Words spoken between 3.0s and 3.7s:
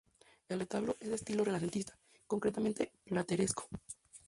plateresco.